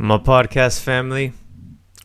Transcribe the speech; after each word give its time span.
My 0.00 0.16
podcast 0.16 0.78
family, 0.80 1.32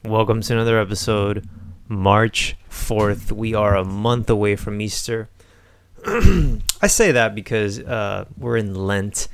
welcome 0.04 0.42
to 0.42 0.54
another 0.54 0.79
episode. 0.79 1.47
March 1.88 2.55
4th. 2.67 3.31
We 3.31 3.54
are 3.54 3.75
a 3.75 3.85
month 3.85 4.31
away 4.31 4.55
from 4.55 4.81
Easter. 4.81 5.29
I 6.08 6.88
say 6.88 7.12
that 7.12 7.36
because 7.36 7.79
uh, 7.79 8.26
we're 8.36 8.58
in 8.58 8.74
Lent, 8.74 9.28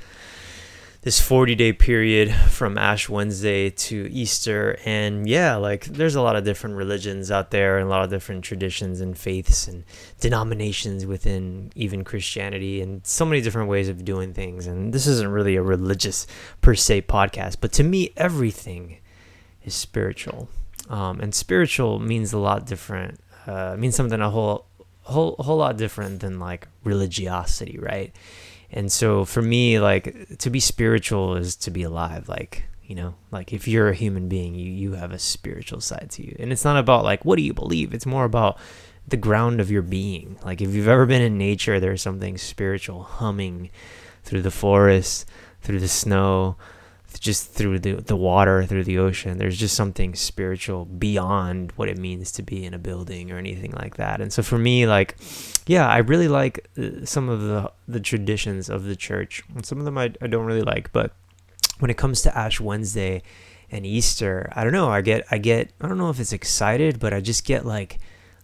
this 1.02 1.22
40 1.22 1.56
day 1.56 1.72
period 1.72 2.34
from 2.34 2.78
Ash 2.78 3.08
Wednesday 3.08 3.70
to 3.70 4.12
Easter. 4.12 4.78
And 4.84 5.28
yeah, 5.30 5.56
like 5.56 5.86
there's 5.86 6.16
a 6.16 6.22
lot 6.22 6.36
of 6.36 6.44
different 6.44 6.76
religions 6.76 7.32
out 7.32 7.52
there 7.52 7.78
and 7.78 7.88
a 7.88 7.90
lot 7.90 8.04
of 8.04 8.10
different 8.10 8.44
traditions 8.44 9.00
and 9.00 9.18
faiths 9.18 9.68
and 9.68 9.86
denominations 10.20 11.06
within 11.06 11.72
even 11.76 12.04
Christianity 12.04 12.82
and 12.82 13.06
so 13.08 13.26
many 13.26 13.42
different 13.42 13.70
ways 13.70 13.88
of 13.88 14.04
doing 14.04 14.34
things. 14.34 14.68
And 14.68 14.94
this 14.94 15.08
isn't 15.08 15.32
really 15.32 15.56
a 15.56 15.62
religious 15.62 16.28
per 16.60 16.76
se 16.76 17.04
podcast, 17.04 17.58
but 17.62 17.72
to 17.74 17.84
me, 17.84 18.12
everything 18.18 18.98
is 19.64 19.74
spiritual. 19.74 20.50
Um, 20.90 21.22
and 21.22 21.34
spiritual 21.34 22.00
means 22.00 22.34
a 22.34 22.40
lot 22.40 22.66
different, 22.66 23.20
uh, 23.48 23.76
means 23.78 23.96
something 23.96 24.20
a 24.20 24.30
whole, 24.30 24.66
whole, 25.04 25.36
whole 25.40 25.58
lot 25.58 25.78
different 25.78 26.20
than 26.20 26.40
like 26.40 26.68
religiosity, 26.84 27.78
right? 27.80 28.14
And 28.72 28.92
so 28.92 29.26
for 29.26 29.42
me, 29.42 29.80
like 29.80 30.38
to 30.40 30.50
be 30.50 30.60
spiritual 30.60 31.36
is 31.36 31.56
to 31.58 31.72
be 31.72 31.84
alive. 31.84 32.30
Like, 32.30 32.66
you 32.84 32.96
know, 32.96 33.16
like 33.32 33.54
if 33.54 33.68
you're 33.68 33.90
a 33.90 33.96
human 33.96 34.30
being, 34.30 34.56
you, 34.56 34.72
you 34.72 34.94
have 34.94 35.12
a 35.12 35.20
spiritual 35.20 35.82
side 35.82 36.10
to 36.12 36.26
you. 36.26 36.36
And 36.40 36.52
it's 36.52 36.66
not 36.66 36.78
about 36.78 37.04
like, 37.04 37.26
what 37.26 37.38
do 37.38 37.44
you 37.44 37.54
believe? 37.54 37.94
It's 37.94 38.06
more 38.06 38.26
about 38.26 38.58
the 39.08 39.18
ground 39.18 39.60
of 39.60 39.72
your 39.72 39.82
being. 39.82 40.38
Like 40.44 40.62
if 40.62 40.74
you've 40.74 40.88
ever 40.88 41.06
been 41.06 41.22
in 41.22 41.38
nature, 41.38 41.80
there's 41.80 42.02
something 42.02 42.38
spiritual 42.38 43.04
humming 43.04 43.72
through 44.24 44.44
the 44.44 44.52
forest, 44.52 45.26
through 45.62 45.80
the 45.80 45.88
snow, 45.88 46.58
just 47.18 47.52
through 47.52 47.80
the, 47.80 47.94
the 47.94 48.16
water, 48.16 48.66
through 48.66 48.84
the 48.84 49.00
ocean. 49.00 49.38
There's 49.38 49.58
just 49.58 49.76
something 49.76 50.16
spiritual 50.16 50.86
beyond 50.86 51.72
what 51.76 51.90
it 51.90 51.98
means 51.98 52.32
to 52.34 52.44
be 52.44 52.66
in 52.66 52.74
a 52.74 52.80
building 52.80 53.32
or 53.32 53.38
anything 53.38 53.72
like 53.72 53.98
that. 53.98 54.22
And 54.22 54.32
so 54.32 54.44
for 54.44 54.58
me, 54.58 54.86
like, 54.86 55.18
yeah, 55.66 55.88
I 55.88 55.98
really 56.00 56.28
like 56.28 56.70
uh, 56.78 57.06
some 57.06 57.30
of 57.30 57.42
the, 57.42 57.72
the 57.88 58.00
traditions 58.00 58.70
of 58.70 58.84
the 58.84 58.96
church. 58.96 59.44
And 59.56 59.66
some 59.66 59.80
of 59.80 59.86
them 59.86 59.98
I, 59.98 60.14
I 60.22 60.28
don't 60.28 60.46
really 60.46 60.62
like, 60.62 60.92
but 60.92 61.14
when 61.80 61.90
it 61.90 61.98
comes 61.98 62.22
to 62.24 62.38
Ash 62.38 62.60
Wednesday 62.60 63.24
and 63.72 63.86
Easter, 63.86 64.52
I 64.56 64.64
don't 64.64 64.74
know. 64.74 64.90
I 64.90 65.02
get, 65.02 65.26
I 65.32 65.38
get, 65.38 65.72
I 65.82 65.88
don't 65.88 65.98
know 65.98 66.10
if 66.10 66.20
it's 66.20 66.34
excited, 66.34 67.00
but 67.00 67.14
I 67.14 67.22
just 67.22 67.46
get 67.46 67.66
like, 67.66 68.00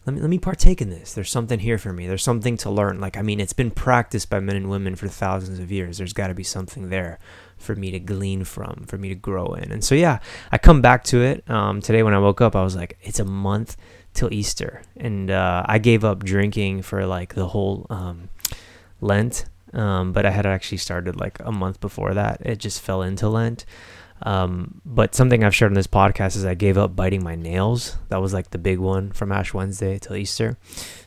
let 0.05 0.13
me 0.13 0.21
let 0.21 0.29
me 0.29 0.37
partake 0.37 0.81
in 0.81 0.91
this. 0.91 1.13
There's 1.13 1.31
something 1.31 1.59
here 1.59 1.79
for 1.79 1.91
me. 1.91 2.05
There's 2.05 2.23
something 2.23 2.57
to 2.57 2.69
learn. 2.69 2.99
Like 2.99 3.17
I 3.17 3.23
mean, 3.23 3.39
it's 3.39 3.53
been 3.53 3.71
practiced 3.71 4.29
by 4.29 4.39
men 4.39 4.55
and 4.55 4.69
women 4.69 4.95
for 4.95 5.07
thousands 5.07 5.57
of 5.57 5.71
years. 5.71 5.97
There's 5.97 6.13
got 6.13 6.27
to 6.27 6.35
be 6.35 6.43
something 6.43 6.89
there 6.89 7.17
for 7.65 7.75
me 7.75 7.91
to 7.91 7.99
glean 7.99 8.43
from, 8.43 8.85
for 8.87 8.97
me 8.97 9.09
to 9.09 9.15
grow 9.15 9.53
in. 9.53 9.71
And 9.71 9.83
so 9.83 9.95
yeah, 9.95 10.19
I 10.51 10.57
come 10.57 10.81
back 10.81 11.03
to 11.05 11.21
it. 11.21 11.43
Um, 11.49 11.81
today 11.81 12.03
when 12.03 12.13
I 12.13 12.19
woke 12.19 12.41
up, 12.41 12.55
I 12.55 12.63
was 12.63 12.75
like, 12.75 12.97
it's 13.01 13.19
a 13.19 13.25
month 13.25 13.75
till 14.13 14.31
Easter, 14.31 14.81
and 14.95 15.29
uh, 15.29 15.63
I 15.65 15.77
gave 15.77 16.05
up 16.05 16.23
drinking 16.23 16.83
for 16.83 17.05
like 17.05 17.33
the 17.35 17.47
whole 17.47 17.85
um, 17.89 18.29
Lent. 19.01 19.45
Um, 19.73 20.13
but 20.13 20.25
I 20.25 20.31
had 20.31 20.45
actually 20.45 20.77
started 20.77 21.19
like 21.19 21.37
a 21.43 21.51
month 21.51 21.81
before 21.81 22.13
that. 22.13 22.39
It 22.39 22.59
just 22.59 22.79
fell 22.79 23.01
into 23.01 23.27
Lent. 23.27 23.65
Um, 24.21 24.81
but 24.85 25.13
something 25.13 25.43
I've 25.43 25.53
shared 25.53 25.71
on 25.71 25.75
this 25.75 25.87
podcast 25.87 26.37
is 26.37 26.45
I 26.45 26.55
gave 26.55 26.77
up 26.77 26.95
biting 26.95 27.23
my 27.23 27.35
nails. 27.35 27.97
That 28.07 28.21
was 28.21 28.33
like 28.33 28.51
the 28.51 28.57
big 28.57 28.79
one 28.79 29.11
from 29.11 29.31
Ash 29.31 29.53
Wednesday 29.53 29.99
till 29.99 30.15
Easter. 30.15 30.57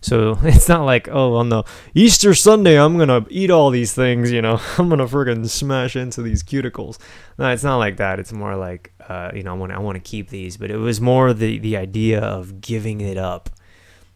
So 0.00 0.39
it's 0.42 0.69
not 0.69 0.84
like, 0.84 1.09
oh, 1.09 1.34
on 1.34 1.48
the 1.48 1.65
Easter 1.95 2.34
Sunday, 2.34 2.78
I'm 2.78 2.97
going 2.97 3.09
to 3.09 3.27
eat 3.31 3.50
all 3.50 3.70
these 3.70 3.95
things, 3.95 4.31
you 4.31 4.42
know, 4.42 4.61
I'm 4.78 4.89
going 4.89 4.98
to 4.98 5.06
friggin' 5.06 5.48
smash 5.48 5.97
into 5.97 6.23
these 6.23 6.42
cuticles. 6.42 6.98
No, 7.39 7.48
it's 7.48 7.65
not 7.65 7.78
like 7.78 7.97
that. 7.97 8.20
It's 8.20 8.33
more 8.33 8.56
like, 8.56 8.92
uh, 9.09 9.31
you 9.34 9.43
know, 9.43 9.55
I 9.55 9.56
want 9.56 9.72
I 9.72 9.78
want 9.78 9.97
to 9.97 10.00
keep 10.00 10.28
these, 10.28 10.56
but 10.56 10.70
it 10.70 10.77
was 10.77 11.00
more 11.00 11.33
the, 11.33 11.59
the 11.59 11.77
idea 11.77 12.20
of 12.20 12.61
giving 12.61 13.00
it 13.00 13.17
up, 13.17 13.48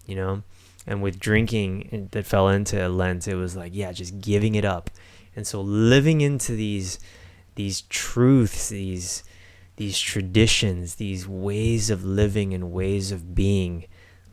you 0.07 0.17
know, 0.17 0.43
and 0.87 1.01
with 1.01 1.19
drinking 1.19 2.09
that 2.13 2.27
fell 2.27 2.49
into 2.49 2.89
Lent, 2.89 3.27
it 3.27 3.37
was 3.37 3.57
like, 3.57 3.73
yeah, 3.75 3.93
just 3.93 4.21
giving 4.21 4.55
it 4.55 4.65
up. 4.65 4.91
And 5.35 5.47
so 5.47 5.63
living 5.63 6.21
into 6.21 6.53
these, 6.53 6.99
these 7.55 7.83
truths, 7.83 8.69
these 8.69 9.25
these 9.77 9.99
traditions, 9.99 10.97
these 10.97 11.27
ways 11.27 11.91
of 11.91 12.05
living 12.05 12.53
and 12.53 12.73
ways 12.73 13.11
of 13.11 13.35
being, 13.35 13.87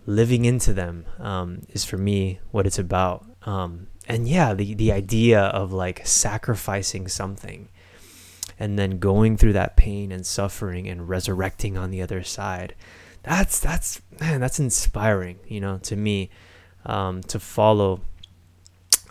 living 0.05 0.45
into 0.45 0.73
them 0.73 1.05
um, 1.17 1.61
is 1.69 1.85
for 1.85 1.97
me 1.97 2.39
what 2.51 2.67
it's 2.67 2.77
about. 2.77 3.25
Um, 3.43 3.87
and 4.07 4.27
yeah, 4.27 4.53
the 4.53 4.73
the 4.73 4.91
idea 4.91 5.41
of 5.41 5.71
like 5.71 6.05
sacrificing 6.05 7.07
something 7.07 7.69
and 8.59 8.77
then 8.77 8.99
going 8.99 9.37
through 9.37 9.53
that 9.53 9.77
pain 9.77 10.11
and 10.11 10.25
suffering 10.25 10.87
and 10.87 11.07
resurrecting 11.07 11.77
on 11.77 11.91
the 11.91 12.01
other 12.01 12.23
side. 12.23 12.75
That's 13.23 13.59
that's 13.59 14.01
man, 14.19 14.41
that's 14.41 14.59
inspiring, 14.59 15.39
you 15.47 15.61
know, 15.61 15.77
to 15.83 15.95
me 15.95 16.29
um, 16.85 17.21
to 17.23 17.39
follow. 17.39 18.01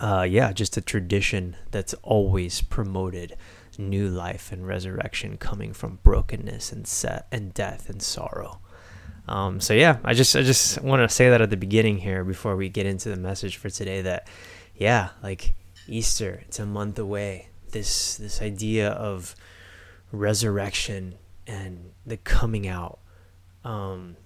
Uh, 0.01 0.27
yeah, 0.29 0.53
just 0.53 0.77
a 0.77 0.81
tradition 0.81 1.57
that's 1.73 1.93
always 2.05 2.61
promoted 2.61 3.37
new 3.79 4.09
life 4.09 4.51
and 4.53 4.67
resurrection 4.67 5.37
coming 5.37 5.73
from 5.73 6.01
brokenness 6.03 6.73
and 6.73 6.87
set 6.87 7.27
and 7.31 7.55
death 7.55 7.89
and 7.89 8.03
sorrow. 8.03 8.61
Um, 9.29 9.61
so 9.61 9.75
yeah, 9.75 9.99
I 10.05 10.15
just 10.15 10.35
I 10.35 10.43
just 10.43 10.83
want 10.83 11.09
to 11.09 11.15
say 11.15 11.31
that 11.31 11.41
at 11.41 11.51
the 11.51 11.57
beginning 11.57 11.99
here 11.99 12.25
before 12.25 12.57
we 12.57 12.69
get 12.69 12.87
into 12.87 13.09
the 13.11 13.17
message 13.17 13.57
for 13.57 13.71
today 13.71 14.03
that 14.03 14.27
yeah, 14.75 15.11
like 15.23 15.55
Easter, 15.87 16.43
it's 16.47 16.59
a 16.59 16.67
month 16.67 16.99
away. 16.99 17.49
This 17.71 18.17
this 18.17 18.41
idea 18.41 18.91
of 18.91 19.37
resurrection 20.13 21.17
and 21.47 21.93
the 22.07 22.17
coming 22.17 22.67
out 22.67 22.99
um, 23.65 24.17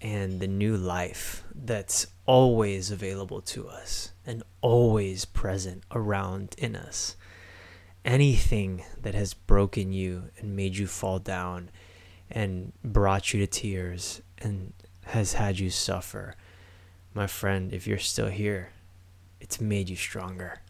and 0.00 0.40
the 0.40 0.46
new 0.46 0.76
life 0.76 1.44
that's 1.54 2.06
always 2.26 2.90
available 2.90 3.40
to 3.40 3.68
us 3.68 4.12
and 4.26 4.42
always 4.60 5.24
present 5.24 5.82
around 5.90 6.54
in 6.58 6.76
us 6.76 7.16
anything 8.04 8.84
that 9.00 9.14
has 9.14 9.34
broken 9.34 9.92
you 9.92 10.30
and 10.38 10.56
made 10.56 10.76
you 10.76 10.86
fall 10.86 11.18
down 11.18 11.70
and 12.30 12.72
brought 12.84 13.32
you 13.32 13.40
to 13.40 13.46
tears 13.46 14.22
and 14.38 14.72
has 15.06 15.34
had 15.34 15.58
you 15.58 15.70
suffer, 15.70 16.34
my 17.14 17.26
friend, 17.26 17.72
if 17.72 17.86
you're 17.86 17.98
still 17.98 18.28
here, 18.28 18.70
it's 19.40 19.60
made 19.60 19.88
you 19.88 19.96
stronger. 19.96 20.60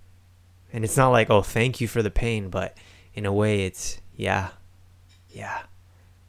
And 0.72 0.84
it's 0.84 0.96
not 0.96 1.10
like, 1.10 1.30
oh, 1.30 1.42
thank 1.42 1.80
you 1.80 1.88
for 1.88 2.02
the 2.02 2.10
pain, 2.10 2.48
but 2.48 2.76
in 3.14 3.26
a 3.26 3.32
way, 3.32 3.64
it's, 3.64 3.98
yeah, 4.16 4.50
yeah, 5.28 5.62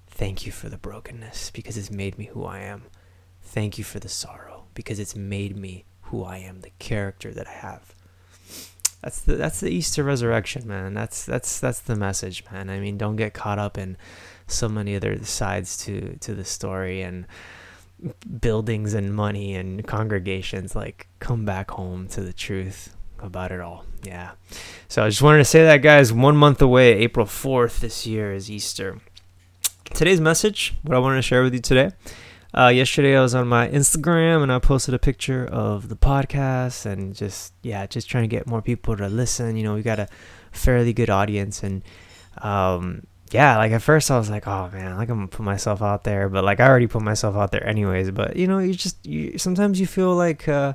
thank 0.08 0.46
you 0.46 0.52
for 0.52 0.68
the 0.70 0.78
brokenness 0.78 1.52
because 1.52 1.78
it's 1.78 1.92
made 1.92 2.18
me 2.18 2.26
who 2.26 2.44
I 2.44 2.60
am. 2.60 2.84
Thank 3.42 3.78
you 3.78 3.84
for 3.84 4.00
the 4.00 4.10
sorrow 4.10 4.66
because 4.74 5.00
it's 5.00 5.16
made 5.16 5.56
me 5.56 5.86
who 6.04 6.24
I 6.24 6.38
am, 6.38 6.62
the 6.62 6.72
character 6.80 7.34
that 7.34 7.48
I 7.48 7.52
have 7.52 7.96
that's 9.02 9.22
the 9.22 9.36
that's 9.36 9.60
the 9.60 9.70
Easter 9.70 10.04
resurrection, 10.04 10.68
man. 10.68 10.94
That's 10.94 11.26
that's 11.26 11.60
that's 11.60 11.80
the 11.80 11.96
message, 11.96 12.44
man. 12.52 12.70
I 12.70 12.80
mean, 12.80 12.98
don't 12.98 13.16
get 13.16 13.34
caught 13.34 13.60
up 13.60 13.78
in 13.78 13.98
so 14.48 14.70
many 14.70 14.96
other 14.96 15.24
sides 15.24 15.78
to 15.86 16.18
to 16.18 16.36
the 16.36 16.46
story 16.46 17.02
and 17.02 17.26
buildings 18.40 18.94
and 18.94 19.14
money 19.14 19.56
and 19.56 19.86
congregations. 19.88 20.76
Like, 20.76 21.08
come 21.20 21.46
back 21.46 21.72
home 21.72 22.08
to 22.10 22.22
the 22.22 22.34
truth 22.34 22.96
about 23.20 23.52
it 23.52 23.60
all. 23.60 23.86
Yeah. 24.04 24.32
So 24.88 25.04
I 25.04 25.10
just 25.10 25.22
wanted 25.22 25.40
to 25.40 25.46
say 25.46 25.64
that, 25.64 25.78
guys. 25.78 26.14
One 26.14 26.38
month 26.38 26.62
away, 26.62 26.94
April 26.94 27.26
fourth 27.26 27.80
this 27.80 28.06
year 28.06 28.34
is 28.34 28.52
Easter. 28.52 29.00
Today's 29.94 30.22
message, 30.22 30.74
what 30.84 30.96
I 30.96 31.00
wanted 31.00 31.18
to 31.18 31.22
share 31.22 31.44
with 31.44 31.54
you 31.54 31.60
today 31.60 31.92
uh, 32.58 32.68
yesterday 32.68 33.16
I 33.18 33.22
was 33.22 33.34
on 33.34 33.48
my 33.48 33.70
Instagram 33.70 34.44
and 34.44 34.52
I 34.52 34.60
posted 34.60 34.94
a 34.94 35.00
picture 35.00 35.46
of 35.46 35.88
the 35.88 35.96
podcast 35.96 36.86
and 36.86 37.16
just 37.16 37.54
yeah, 37.64 37.86
just 37.86 38.10
trying 38.10 38.24
to 38.24 38.28
get 38.28 38.46
more 38.46 38.62
people 38.62 38.98
to 38.98 39.08
listen. 39.08 39.56
You 39.56 39.64
know, 39.64 39.74
we 39.74 39.82
got 39.82 40.00
a 40.00 40.10
fairly 40.52 40.92
good 40.92 41.10
audience 41.10 41.64
and 41.64 41.82
um, 42.40 43.08
yeah, 43.32 43.58
like 43.58 43.72
at 43.72 43.82
first 43.82 44.12
I 44.12 44.18
was 44.18 44.30
like, 44.30 44.48
oh 44.48 44.70
man, 44.74 44.98
like 44.98 45.10
I'm 45.10 45.18
gonna 45.18 45.28
put 45.30 45.44
myself 45.44 45.82
out 45.82 46.04
there, 46.04 46.28
but 46.28 46.44
like 46.44 46.60
I 46.60 46.68
already 46.68 46.88
put 46.88 47.02
myself 47.02 47.36
out 47.38 47.54
there 47.54 47.66
anyways. 47.66 48.12
But 48.12 48.36
you 48.36 48.48
know, 48.48 48.60
you 48.60 48.74
just 48.74 49.06
you 49.06 49.38
sometimes 49.38 49.80
you 49.80 49.88
feel 49.88 50.14
like 50.14 50.50
uh, 50.50 50.74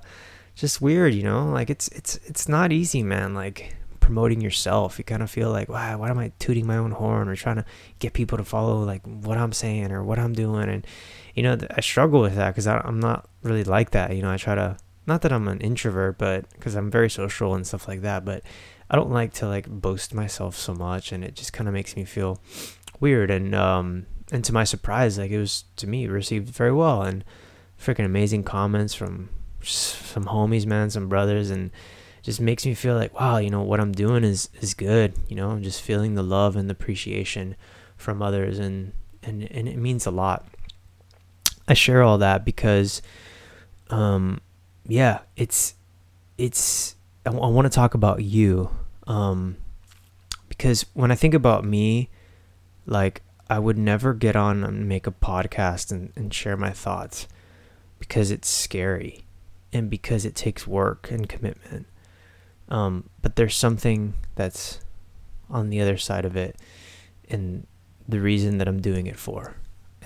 just 0.55 0.81
weird, 0.81 1.13
you 1.13 1.25
know, 1.25 1.47
like 1.51 1.69
it's 1.69 1.89
it's 1.89 2.17
it's 2.25 2.49
not 2.49 2.73
easy, 2.73 3.03
man. 3.03 3.35
Like 3.35 3.75
promoting 4.01 4.41
yourself. 4.41 4.97
You 4.99 5.05
kind 5.05 5.23
of 5.23 5.31
feel 5.31 5.51
like, 5.51 5.69
wow, 5.69 5.99
why 5.99 6.09
am 6.09 6.19
I 6.19 6.33
tooting 6.39 6.67
my 6.67 6.77
own 6.79 6.93
horn 6.93 7.29
or 7.29 7.37
trying 7.37 7.57
to 7.57 7.65
get 7.99 8.15
people 8.15 8.39
to 8.39 8.45
follow 8.45 8.83
like 8.83 9.05
what 9.05 9.37
I'm 9.37 9.53
saying 9.53 9.93
or 9.93 10.03
what 10.03 10.19
I'm 10.19 10.33
doing? 10.33 10.71
And, 10.71 10.87
you 11.37 11.43
know, 11.43 11.57
I 11.71 11.81
struggle 11.83 12.21
with 12.21 12.35
that 12.35 12.51
because 12.51 12.67
I'm 12.67 12.99
not 12.99 13.29
really 13.43 13.63
like 13.63 13.91
that. 13.91 14.17
You 14.17 14.23
know, 14.23 14.31
I 14.31 14.39
try 14.39 14.55
to, 14.55 14.77
not 15.07 15.23
that 15.23 15.33
I'm 15.33 15.47
an 15.49 15.61
introvert, 15.61 16.19
but 16.19 16.49
because 16.51 16.75
I'm 16.75 16.91
very 16.91 17.11
social 17.11 17.55
and 17.55 17.67
stuff 17.67 17.87
like 17.87 18.01
that, 18.01 18.25
but 18.25 18.43
I 18.91 18.97
don't 18.97 19.11
like 19.11 19.35
to 19.35 19.47
like 19.47 19.69
boast 19.69 20.15
myself 20.15 20.57
so 20.57 20.75
much 20.75 21.13
and 21.13 21.23
it 21.23 21.37
just 21.37 21.53
kind 21.53 21.69
of 21.69 21.75
makes 21.75 21.95
me 21.95 22.05
feel 22.05 22.41
weird. 22.99 23.31
And, 23.31 23.55
um, 23.55 24.07
and 24.33 24.45
to 24.47 24.53
my 24.53 24.65
surprise, 24.65 25.19
like 25.19 25.31
it 25.31 25.39
was 25.39 25.65
to 25.77 25.87
me 25.87 26.09
received 26.09 26.49
very 26.49 26.73
well 26.73 27.03
and 27.03 27.23
freaking 27.79 28.07
amazing 28.07 28.43
comments 28.43 28.95
from 28.95 29.29
some 29.63 30.25
homies, 30.25 30.65
man, 30.65 30.89
some 30.89 31.09
brothers, 31.09 31.51
and 31.51 31.71
just 32.23 32.41
makes 32.41 32.67
me 32.67 32.75
feel 32.75 32.97
like 32.97 33.15
wow 33.21 33.37
you 33.37 33.49
know 33.49 33.63
what 33.63 33.79
i'm 33.79 33.93
doing 33.93 34.25
is 34.25 34.49
is 34.61 34.75
good 34.75 35.15
you 35.29 35.37
know 35.37 35.51
i'm 35.51 35.63
just 35.63 35.81
feeling 35.81 36.17
the 36.17 36.25
love 36.25 36.57
and 36.57 36.69
the 36.69 36.73
appreciation 36.73 37.55
from 37.97 38.21
others 38.21 38.59
and 38.59 38.93
and 39.27 39.51
and 39.51 39.69
it 39.69 39.77
means 39.77 40.07
a 40.07 40.11
lot. 40.11 40.47
I 41.69 41.75
share 41.75 42.03
all 42.03 42.19
that 42.19 42.45
because 42.45 43.03
um 43.91 44.41
yeah, 44.87 45.21
it's 45.37 45.75
it's 46.39 46.95
I, 47.25 47.31
w- 47.31 47.45
I 47.45 47.49
want 47.49 47.67
to 47.67 47.75
talk 47.75 47.95
about 47.95 48.23
you 48.23 48.71
um 49.07 49.57
because 50.49 50.87
when 50.95 51.11
I 51.11 51.15
think 51.15 51.35
about 51.35 51.65
me 51.65 52.09
like 52.87 53.23
I 53.49 53.59
would 53.59 53.79
never 53.79 54.13
get 54.15 54.35
on 54.37 54.65
and 54.65 54.89
make 54.89 55.07
a 55.07 55.13
podcast 55.13 55.93
and, 55.93 56.13
and 56.17 56.33
share 56.33 56.57
my 56.57 56.71
thoughts 56.71 57.29
because 57.99 58.31
it's 58.31 58.49
scary 58.49 59.25
and 59.73 59.89
because 59.89 60.25
it 60.25 60.35
takes 60.35 60.67
work 60.67 61.11
and 61.11 61.29
commitment. 61.29 61.87
Um, 62.69 63.09
but 63.23 63.37
there's 63.37 63.57
something 63.57 64.15
that's 64.35 64.81
on 65.49 65.71
the 65.71 65.81
other 65.81 65.97
side 65.97 66.25
of 66.25 66.37
it 66.37 66.57
and 67.29 67.67
the 68.09 68.21
reason 68.21 68.59
that 68.59 68.67
I'm 68.67 68.81
doing 68.81 69.07
it 69.07 69.17
for 69.17 69.55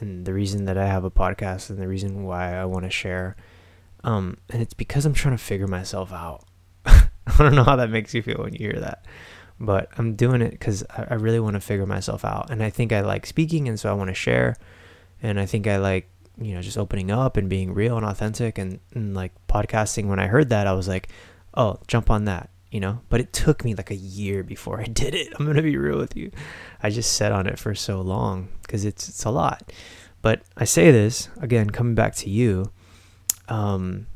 and 0.00 0.25
the 0.25 0.32
reason 0.32 0.64
that 0.64 0.79
I 0.79 0.87
have 0.87 1.05
a 1.05 1.11
podcast 1.11 1.70
and 1.70 1.79
the 1.79 1.88
reason 1.88 2.25
why 2.25 2.55
I 2.55 2.64
want 2.64 2.85
to 2.85 2.91
share. 2.91 3.37
Um, 4.02 4.38
and 4.49 4.62
it's 4.62 4.75
because 4.75 5.05
I'm 5.05 5.14
trying 5.14 5.37
to 5.37 5.43
figure 5.43 5.67
myself 5.67 6.12
out. 6.12 6.44
I 6.87 7.08
don't 7.38 7.55
know 7.55 7.64
how 7.64 7.76
that 7.76 7.91
makes 7.91 8.14
you 8.14 8.23
feel 8.23 8.38
when 8.38 8.55
you 8.55 8.70
hear 8.70 8.81
that, 8.81 9.05
but 9.58 9.88
I'm 9.99 10.14
doing 10.17 10.43
it 10.43 10.52
because 10.52 10.85
I, 10.91 11.08
I 11.11 11.14
really 11.14 11.41
want 11.41 11.55
to 11.55 11.61
figure 11.61 11.87
myself 11.87 12.25
out. 12.25 12.50
And 12.50 12.62
I 12.62 12.70
think 12.70 12.93
I 12.93 13.02
like 13.02 13.26
speaking, 13.26 13.69
and 13.69 13.79
so 13.79 13.91
I 13.91 13.94
want 13.94 14.08
to 14.08 14.14
share. 14.14 14.56
And 15.23 15.38
I 15.38 15.47
think 15.47 15.67
I 15.67 15.76
like, 15.76 16.08
you 16.41 16.55
know, 16.55 16.62
just 16.62 16.79
opening 16.79 17.11
up 17.11 17.37
and 17.37 17.49
being 17.49 17.75
real 17.75 17.96
and 17.96 18.06
authentic 18.06 18.56
and, 18.56 18.81
and 18.94 19.14
like 19.14 19.32
podcasting. 19.49 20.06
When 20.06 20.19
I 20.19 20.29
heard 20.29 20.49
that, 20.49 20.67
I 20.67 20.73
was 20.73 20.88
like, 20.88 21.08
oh, 21.55 21.79
jump 21.87 22.11
on 22.11 22.25
that 22.25 22.49
you 22.70 22.81
know? 22.81 23.00
But 23.08 23.20
it 23.20 23.32
took 23.32 23.64
me 23.64 23.75
like 23.75 23.90
a 23.90 23.96
year 23.96 24.43
before 24.43 24.81
i 24.81 24.84
did 25.02 25.14
it 25.14 25.32
i'm 25.38 25.46
gonna 25.46 25.62
be 25.62 25.76
real 25.76 25.99
with 25.99 26.17
you. 26.17 26.31
I 26.82 26.90
just 26.90 27.12
sat 27.14 27.32
on 27.32 27.46
it 27.46 27.58
for 27.58 27.75
so 27.75 28.00
long 28.00 28.49
because 28.62 28.84
it's 28.84 29.08
it's 29.08 29.25
a 29.25 29.31
lot. 29.31 29.72
But 30.22 30.43
i 30.56 30.64
say 30.64 30.90
this 30.90 31.28
again 31.40 31.70
coming 31.70 31.94
back 31.94 32.14
to 32.17 32.31
you 32.31 32.72
um 33.49 34.06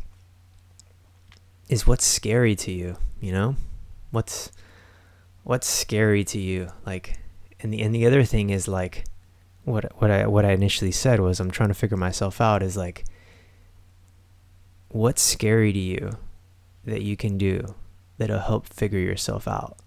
is 1.69 1.87
what's 1.87 2.05
scary 2.05 2.55
to 2.56 2.71
you 2.73 2.97
you 3.21 3.33
know? 3.33 3.56
What's 4.11 4.53
what's 5.45 5.67
scary 5.67 6.25
to 6.25 6.39
you? 6.39 6.69
Like 6.85 7.19
and 7.65 7.73
the 7.73 7.81
and 7.81 7.95
the 7.95 8.06
other 8.06 8.23
thing 8.23 8.51
is 8.51 8.69
like 8.69 9.05
what 9.65 9.91
what 10.01 10.11
i 10.11 10.27
what 10.27 10.45
i 10.45 10.53
initially 10.53 10.93
said 10.93 11.19
was 11.19 11.41
i'm 11.41 11.51
trying 11.51 11.71
to 11.71 11.75
figure 11.75 11.97
myself 11.97 12.41
out 12.41 12.62
is 12.62 12.77
like 12.77 13.05
what's 14.91 15.23
scary 15.23 15.73
to 15.73 15.79
you 15.79 16.11
that 16.85 17.03
you 17.03 17.17
can 17.17 17.39
do 17.39 17.75
that'll 18.19 18.39
help 18.39 18.67
figure 18.67 18.99
yourself 18.99 19.49
out. 19.49 19.79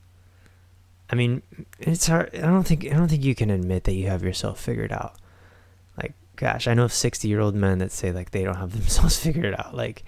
I 1.09 1.15
mean, 1.15 1.41
it's 1.79 2.07
hard. 2.07 2.35
I 2.35 2.41
don't 2.41 2.65
think 2.65 2.85
I 2.85 2.95
don't 2.95 3.07
think 3.07 3.23
you 3.23 3.35
can 3.35 3.49
admit 3.49 3.85
that 3.85 3.93
you 3.93 4.07
have 4.07 4.23
yourself 4.23 4.59
figured 4.59 4.91
out. 4.91 5.15
Like, 6.01 6.13
gosh, 6.35 6.67
I 6.67 6.73
know 6.73 6.83
of 6.83 6.93
sixty-year-old 6.93 7.55
men 7.55 7.79
that 7.79 7.91
say 7.91 8.11
like 8.11 8.31
they 8.31 8.43
don't 8.43 8.57
have 8.57 8.73
themselves 8.77 9.19
figured 9.19 9.55
out. 9.57 9.73
Like, 9.73 10.03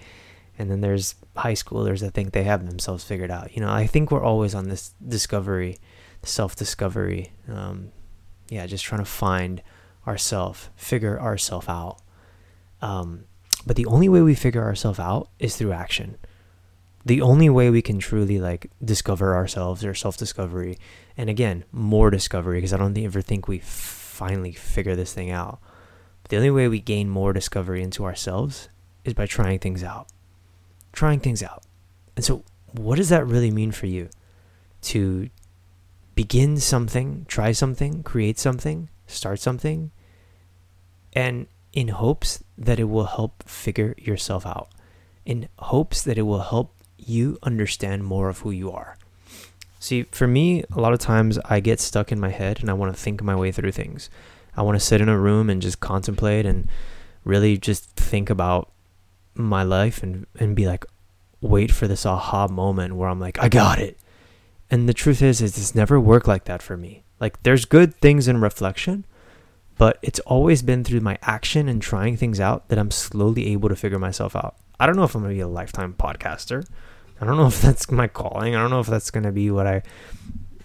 and 0.58 0.70
then 0.70 0.82
there's 0.82 1.16
high 1.38 1.54
schoolers 1.54 2.02
that 2.02 2.12
think 2.12 2.34
they 2.34 2.44
have 2.44 2.68
themselves 2.68 3.04
figured 3.04 3.32
out. 3.32 3.56
You 3.56 3.62
know, 3.62 3.72
I 3.72 3.88
think 3.88 4.12
we're 4.12 4.24
always 4.24 4.54
on 4.54 4.68
this 4.68 4.94
discovery, 5.06 5.78
self-discovery. 6.24 7.32
Um, 7.48 7.92
yeah, 8.50 8.66
just 8.66 8.84
trying 8.84 9.02
to 9.02 9.06
find 9.06 9.62
ourself, 10.06 10.70
figure 10.76 11.20
ourself 11.20 11.70
out. 11.70 12.00
Um, 12.82 13.26
but 13.66 13.76
the 13.76 13.86
only 13.86 14.10
way 14.10 14.22
we 14.22 14.36
figure 14.36 14.64
ourselves 14.64 15.00
out 15.00 15.30
is 15.40 15.56
through 15.56 15.74
action 15.74 16.18
the 17.10 17.22
only 17.22 17.50
way 17.50 17.70
we 17.70 17.82
can 17.82 18.00
truly 18.00 18.40
like 18.40 18.72
discover 18.84 19.36
ourselves 19.36 19.84
or 19.84 19.94
self-discovery 19.94 20.78
and 21.18 21.30
again 21.30 21.64
more 21.72 22.10
discovery 22.10 22.58
because 22.58 22.74
i 22.74 22.78
don't 22.78 22.98
ever 22.98 23.22
think 23.22 23.48
we 23.48 23.60
finally 24.20 24.52
figure 24.52 24.98
this 24.98 25.14
thing 25.14 25.32
out. 25.32 25.60
But 26.22 26.30
the 26.30 26.38
only 26.38 26.52
way 26.52 26.68
we 26.68 26.82
gain 26.82 27.08
more 27.10 27.32
discovery 27.32 27.82
into 27.82 28.04
ourselves 28.04 28.68
is 29.06 29.14
by 29.14 29.26
trying 29.26 29.60
things 29.60 29.82
out. 29.82 30.08
Trying 30.92 31.22
things 31.22 31.42
out. 31.42 31.64
And 32.18 32.26
so 32.26 32.44
what 32.74 32.98
does 32.98 33.08
that 33.10 33.26
really 33.26 33.50
mean 33.50 33.72
for 33.72 33.86
you? 33.86 34.10
To 34.94 35.30
begin 36.16 36.58
something 36.58 37.26
try 37.30 37.54
something 37.54 38.04
create 38.04 38.38
something 38.38 38.90
start 39.08 39.40
something 39.40 39.90
and 41.14 41.48
in 41.72 41.88
hopes 41.88 42.44
that 42.58 42.78
it 42.78 42.90
will 42.94 43.06
help 43.06 43.42
figure 43.44 43.96
yourself 43.98 44.46
out. 44.46 44.68
In 45.26 45.48
hopes 45.60 46.02
that 46.04 46.18
it 46.18 46.24
will 46.24 46.42
help 46.42 46.76
you 47.08 47.38
understand 47.44 48.04
more 48.04 48.30
of 48.30 48.40
who 48.40 48.52
you 48.52 48.72
are. 48.72 48.98
See, 49.80 50.04
for 50.04 50.28
me, 50.28 50.64
a 50.72 50.82
lot 50.82 50.94
of 50.94 51.00
times 51.00 51.38
I 51.46 51.62
get 51.62 51.80
stuck 51.80 52.12
in 52.12 52.20
my 52.20 52.30
head 52.30 52.60
and 52.60 52.70
I 52.70 52.74
want 52.74 52.94
to 52.94 53.02
think 53.02 53.24
my 53.24 53.36
way 53.36 53.52
through 53.52 53.72
things. 53.72 54.10
I 54.56 54.62
want 54.62 54.78
to 54.78 54.86
sit 54.86 55.00
in 55.00 55.08
a 55.08 55.18
room 55.18 55.50
and 55.50 55.62
just 55.62 55.80
contemplate 55.80 56.46
and 56.46 56.68
really 57.24 57.58
just 57.58 57.90
think 57.92 58.30
about 58.30 58.70
my 59.36 59.64
life 59.64 60.04
and, 60.04 60.26
and 60.38 60.56
be 60.56 60.68
like, 60.68 60.86
wait 61.42 61.72
for 61.72 61.88
this 61.88 62.06
aha 62.06 62.48
moment 62.48 62.96
where 62.96 63.08
I'm 63.08 63.20
like, 63.20 63.40
I 63.42 63.48
got 63.48 63.80
it. 63.80 63.98
And 64.70 64.88
the 64.88 64.94
truth 64.94 65.22
is, 65.22 65.42
is 65.42 65.58
it's 65.58 65.74
never 65.74 66.00
worked 66.00 66.28
like 66.28 66.44
that 66.46 66.62
for 66.62 66.76
me. 66.76 67.04
Like 67.20 67.42
there's 67.44 67.66
good 67.66 67.96
things 67.96 68.28
in 68.28 68.42
reflection, 68.42 69.06
but 69.78 69.98
it's 70.02 70.20
always 70.22 70.62
been 70.62 70.84
through 70.84 71.00
my 71.00 71.18
action 71.22 71.70
and 71.70 71.82
trying 71.82 72.18
things 72.18 72.40
out 72.40 72.68
that 72.68 72.78
I'm 72.78 72.92
slowly 72.92 73.48
able 73.48 73.70
to 73.70 73.76
figure 73.76 74.00
myself 74.00 74.36
out. 74.36 74.56
I 74.80 74.86
don't 74.86 74.96
know 74.96 75.04
if 75.04 75.16
I'm 75.16 75.22
going 75.22 75.34
to 75.34 75.36
be 75.36 75.42
a 75.42 75.48
lifetime 75.48 75.94
podcaster. 75.94 76.66
I 77.20 77.26
don't 77.26 77.38
know 77.38 77.48
if 77.48 77.62
that's 77.62 77.92
my 77.92 78.08
calling. 78.08 78.56
I 78.56 78.62
don't 78.62 78.70
know 78.70 78.80
if 78.80 78.88
that's 78.88 79.12
going 79.12 79.24
to 79.24 79.32
be 79.32 79.52
what 79.52 79.68
I 79.68 79.84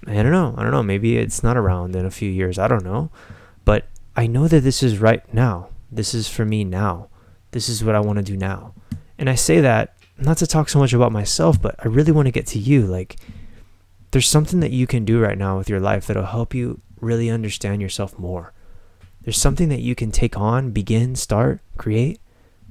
I 0.06 0.22
don't 0.22 0.32
know. 0.32 0.54
I 0.56 0.62
don't 0.62 0.72
know. 0.72 0.82
Maybe 0.82 1.16
it's 1.16 1.42
not 1.42 1.56
around 1.56 1.96
in 1.96 2.04
a 2.04 2.10
few 2.10 2.30
years. 2.30 2.58
I 2.58 2.68
don't 2.68 2.84
know. 2.84 3.10
But 3.64 3.86
I 4.16 4.26
know 4.26 4.48
that 4.48 4.60
this 4.60 4.82
is 4.82 4.98
right 4.98 5.32
now. 5.32 5.70
This 5.90 6.14
is 6.14 6.28
for 6.28 6.44
me 6.44 6.64
now. 6.64 7.08
This 7.52 7.68
is 7.68 7.82
what 7.82 7.94
I 7.94 8.00
want 8.00 8.18
to 8.18 8.22
do 8.22 8.36
now. 8.36 8.74
And 9.18 9.30
I 9.30 9.34
say 9.34 9.60
that 9.60 9.96
not 10.18 10.36
to 10.38 10.46
talk 10.46 10.68
so 10.68 10.78
much 10.78 10.92
about 10.92 11.12
myself, 11.12 11.60
but 11.60 11.76
I 11.78 11.88
really 11.88 12.12
want 12.12 12.26
to 12.26 12.32
get 12.32 12.46
to 12.48 12.58
you. 12.58 12.82
Like, 12.82 13.16
there's 14.10 14.28
something 14.28 14.60
that 14.60 14.70
you 14.70 14.86
can 14.86 15.04
do 15.04 15.20
right 15.20 15.38
now 15.38 15.56
with 15.56 15.68
your 15.68 15.80
life 15.80 16.06
that'll 16.06 16.26
help 16.26 16.54
you 16.54 16.80
really 17.00 17.30
understand 17.30 17.80
yourself 17.80 18.18
more. 18.18 18.52
There's 19.22 19.38
something 19.38 19.70
that 19.70 19.80
you 19.80 19.94
can 19.94 20.10
take 20.10 20.36
on, 20.36 20.70
begin, 20.70 21.16
start, 21.16 21.60
create 21.76 22.20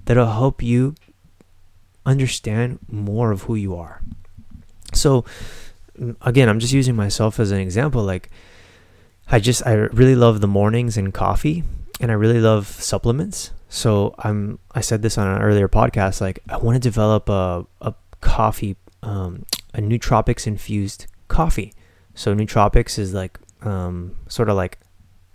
that'll 0.05 0.31
help 0.31 0.61
you 0.61 0.95
understand 2.05 2.79
more 2.89 3.31
of 3.31 3.43
who 3.43 3.55
you 3.55 3.75
are. 3.75 4.01
So 4.93 5.25
again, 6.21 6.49
I'm 6.49 6.59
just 6.59 6.73
using 6.73 6.95
myself 6.95 7.39
as 7.39 7.51
an 7.51 7.59
example 7.59 8.03
like 8.03 8.29
I 9.29 9.39
just 9.39 9.65
I 9.65 9.73
really 9.73 10.15
love 10.15 10.41
the 10.41 10.47
mornings 10.47 10.97
and 10.97 11.13
coffee 11.13 11.63
and 11.99 12.11
I 12.11 12.15
really 12.15 12.39
love 12.39 12.67
supplements. 12.67 13.51
So 13.69 14.13
I'm 14.19 14.59
I 14.73 14.81
said 14.81 15.01
this 15.01 15.17
on 15.17 15.27
an 15.27 15.41
earlier 15.41 15.67
podcast 15.67 16.21
like 16.21 16.39
I 16.49 16.57
want 16.57 16.75
to 16.75 16.79
develop 16.79 17.29
a 17.29 17.65
a 17.81 17.93
coffee 18.21 18.75
um, 19.01 19.45
a 19.73 19.81
nootropics 19.81 20.47
infused 20.47 21.07
coffee. 21.27 21.73
So 22.15 22.35
nootropics 22.35 22.99
is 22.99 23.13
like 23.13 23.39
um, 23.61 24.15
sort 24.27 24.49
of 24.49 24.55
like 24.55 24.79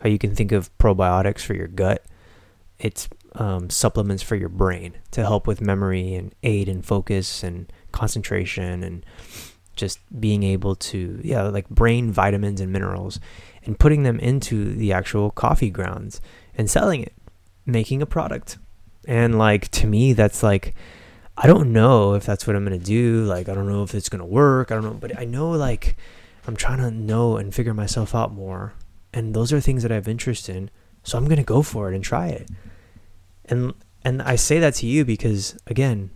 how 0.01 0.09
you 0.09 0.19
can 0.19 0.35
think 0.35 0.53
of 0.53 0.77
probiotics 0.79 1.41
for 1.41 1.55
your 1.55 1.69
gut. 1.69 2.05
It's 2.79 3.09
um, 3.35 3.71
supplements 3.71 4.23
for 4.23 4.37
your 4.37 4.49
brain 4.49 4.95
to 5.13 5.23
help 5.23 5.47
with 5.47 5.61
memory 5.61 6.15
and 6.15 6.35
aid 6.43 6.69
in 6.69 6.83
focus 6.83 7.43
and 7.43 7.73
concentration 7.93 8.83
and 8.83 9.05
just 9.77 10.01
being 10.21 10.43
able 10.43 10.75
to 10.75 11.21
yeah 11.23 11.43
like 11.43 11.69
brain 11.69 12.11
vitamins 12.11 12.61
and 12.61 12.73
minerals 12.73 13.21
and 13.65 13.79
putting 13.79 14.03
them 14.03 14.19
into 14.19 14.75
the 14.75 14.93
actual 14.93 15.31
coffee 15.31 15.71
grounds 15.71 16.21
and 16.57 16.69
selling 16.69 17.03
it 17.03 17.13
making 17.65 18.03
a 18.03 18.07
product. 18.07 18.59
And 19.07 19.39
like 19.39 19.69
to 19.69 19.87
me 19.87 20.13
that's 20.13 20.43
like 20.43 20.75
i 21.37 21.47
don't 21.47 21.73
know 21.73 22.15
if 22.15 22.27
that's 22.27 22.47
what 22.47 22.57
i'm 22.57 22.65
to 22.79 22.85
do 22.85 23.25
like 23.25 23.49
i 23.49 23.55
don't 23.55 23.69
know 23.69 23.85
if 23.85 23.95
it's 23.95 24.09
to 24.21 24.25
work 24.25 24.71
i 24.71 24.75
don't 24.75 24.85
know 24.85 24.93
but 24.95 25.17
i 25.17 25.25
know 25.25 25.51
like 25.51 25.97
i'm 26.47 26.57
trying 26.57 26.79
to 26.79 26.91
know 26.91 27.37
and 27.37 27.55
figure 27.55 27.73
myself 27.73 28.15
out 28.15 28.33
more. 28.33 28.75
And 29.15 29.35
those 29.35 29.53
are 29.53 29.61
things 29.61 29.83
that 29.83 29.93
i 29.93 29.95
have 29.95 30.09
interest 30.09 30.49
in 30.49 30.71
so 31.03 31.17
i'm 31.17 31.25
going 31.25 31.37
to 31.37 31.43
go 31.43 31.63
for 31.63 31.91
it 31.91 31.95
and 31.95 32.05
try 32.05 32.29
it 32.29 32.49
and 33.49 33.75
and 34.05 34.23
I 34.23 34.37
say 34.37 34.59
that 34.61 34.75
to 34.77 34.87
you 34.87 35.05
because 35.05 35.59
again, 35.67 36.11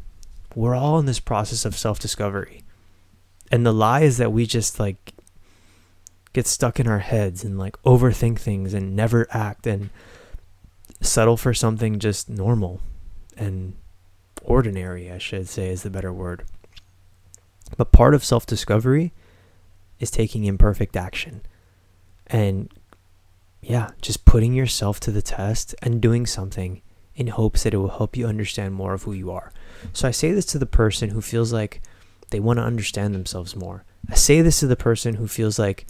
we're 0.55 0.75
all 0.75 0.99
in 0.99 1.07
this 1.07 1.21
process 1.21 1.65
of 1.65 1.77
self-discovery. 1.77 2.63
And 3.51 3.67
the 3.67 3.73
lie 3.73 4.01
is 4.03 4.19
that 4.19 4.33
we 4.33 4.47
just 4.47 4.79
like 4.79 5.13
get 6.33 6.47
stuck 6.47 6.81
in 6.81 6.87
our 6.87 7.01
heads 7.01 7.45
and 7.45 7.59
like 7.59 7.81
overthink 7.83 8.39
things 8.39 8.73
and 8.73 8.97
never 8.97 9.27
act 9.31 9.67
and 9.67 9.91
settle 11.01 11.37
for 11.37 11.53
something 11.53 11.99
just 11.99 12.31
normal 12.31 12.81
and 13.37 13.75
ordinary, 14.43 15.11
I 15.11 15.19
should 15.19 15.49
say 15.49 15.69
is 15.69 15.83
the 15.83 15.91
better 15.91 16.13
word. 16.13 16.45
But 17.77 17.93
part 17.93 18.15
of 18.15 18.25
self 18.25 18.47
discovery 18.47 19.13
is 19.99 20.11
taking 20.11 20.45
imperfect 20.45 20.97
action 20.97 21.43
and, 22.27 22.73
yeah, 23.63 23.91
just 24.03 24.25
putting 24.25 24.53
yourself 24.53 24.99
to 25.01 25.11
the 25.11 25.23
test 25.23 25.75
and 25.83 26.01
doing 26.01 26.27
something 26.27 26.83
in 27.15 27.29
hopes 27.29 27.63
that 27.63 27.75
it 27.75 27.79
will 27.79 27.89
help 27.89 28.17
you 28.17 28.27
understand 28.27 28.75
more 28.75 28.93
of 28.93 29.05
who 29.05 29.13
you 29.13 29.31
are. 29.31 29.53
So 29.93 30.09
I 30.09 30.11
say 30.11 30.33
this 30.33 30.47
to 30.47 30.59
the 30.59 30.67
person 30.67 31.11
who 31.11 31.21
feels 31.21 31.53
like 31.53 31.81
they 32.31 32.41
want 32.41 32.59
to 32.59 32.65
understand 32.65 33.15
themselves 33.15 33.55
more. 33.55 33.85
I 34.11 34.15
say 34.17 34.41
this 34.41 34.61
to 34.61 34.67
the 34.67 34.77
person 34.77 35.15
who 35.15 35.29
feels 35.29 35.59
like 35.59 35.87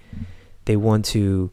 they 0.66 0.76
want 0.76 1.04
to 1.06 1.50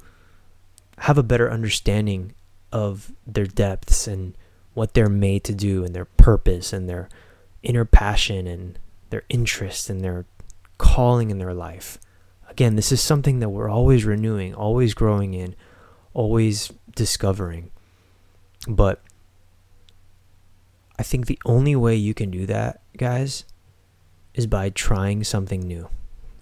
have 0.99 1.17
a 1.17 1.23
better 1.23 1.49
understanding 1.49 2.33
of 2.71 3.13
their 3.25 3.45
depths 3.45 4.07
and 4.07 4.35
what 4.73 4.93
they're 4.93 5.09
made 5.09 5.43
to 5.45 5.55
do 5.55 5.83
and 5.83 5.95
their 5.95 6.05
purpose 6.05 6.73
and 6.73 6.89
their 6.89 7.09
inner 7.63 7.85
passion 7.85 8.45
and 8.45 8.77
their 9.09 9.23
interest 9.29 9.89
and 9.89 10.01
their 10.01 10.25
calling 10.77 11.29
in 11.29 11.37
their 11.37 11.53
life. 11.53 11.97
Again, 12.49 12.75
this 12.75 12.91
is 12.91 13.01
something 13.01 13.39
that 13.39 13.49
we're 13.49 13.69
always 13.69 14.05
renewing, 14.05 14.53
always 14.53 14.93
growing 14.93 15.33
in, 15.33 15.55
always 16.13 16.71
discovering. 16.95 17.71
But 18.67 19.01
I 20.97 21.03
think 21.03 21.27
the 21.27 21.39
only 21.45 21.75
way 21.75 21.95
you 21.95 22.13
can 22.13 22.29
do 22.29 22.45
that, 22.45 22.81
guys, 22.97 23.45
is 24.33 24.47
by 24.47 24.69
trying 24.69 25.23
something 25.23 25.61
new, 25.61 25.89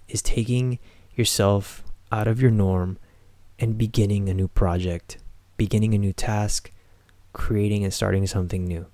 is 0.07 0.21
taking 0.21 0.79
yourself 1.15 1.83
out 2.11 2.27
of 2.27 2.41
your 2.41 2.51
norm 2.51 2.97
and 3.59 3.77
beginning 3.77 4.29
a 4.29 4.33
new 4.33 4.47
project, 4.47 5.17
beginning 5.57 5.93
a 5.93 5.97
new 5.97 6.13
task, 6.13 6.71
creating 7.33 7.83
and 7.83 7.93
starting 7.93 8.25
something 8.25 8.65
new. 8.65 8.87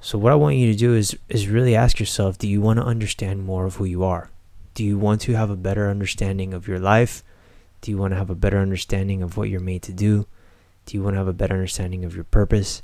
So 0.00 0.18
what 0.18 0.32
I 0.32 0.36
want 0.36 0.56
you 0.56 0.70
to 0.70 0.78
do 0.78 0.94
is 0.94 1.16
is 1.28 1.48
really 1.48 1.74
ask 1.74 1.98
yourself, 1.98 2.36
do 2.36 2.46
you 2.46 2.60
want 2.60 2.78
to 2.78 2.84
understand 2.84 3.44
more 3.44 3.64
of 3.64 3.76
who 3.76 3.84
you 3.84 4.04
are? 4.04 4.30
Do 4.74 4.84
you 4.84 4.98
want 4.98 5.20
to 5.22 5.32
have 5.32 5.50
a 5.50 5.56
better 5.56 5.88
understanding 5.88 6.52
of 6.52 6.68
your 6.68 6.78
life? 6.78 7.22
Do 7.84 7.90
you 7.90 7.98
want 7.98 8.12
to 8.12 8.16
have 8.16 8.30
a 8.30 8.34
better 8.34 8.60
understanding 8.60 9.22
of 9.22 9.36
what 9.36 9.50
you're 9.50 9.60
made 9.60 9.82
to 9.82 9.92
do? 9.92 10.26
Do 10.86 10.96
you 10.96 11.02
want 11.02 11.16
to 11.16 11.18
have 11.18 11.28
a 11.28 11.34
better 11.34 11.52
understanding 11.52 12.02
of 12.02 12.14
your 12.14 12.24
purpose? 12.24 12.80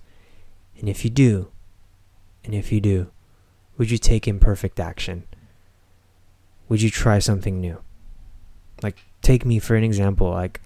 And 0.79 0.91
if 0.91 1.05
you 1.05 1.11
do, 1.11 1.51
and 2.45 2.55
if 2.55 2.71
you 2.71 2.83
do, 2.83 3.11
would 3.79 3.91
you 3.91 3.97
take 3.97 4.29
imperfect 4.29 4.79
action? 4.79 5.25
Would 6.69 6.83
you 6.83 6.91
try 6.91 7.19
something 7.19 7.63
new? 7.63 7.79
Like, 8.83 8.99
take 9.23 9.47
me 9.47 9.59
for 9.59 9.75
an 9.75 9.85
example. 9.85 10.29
Like, 10.29 10.61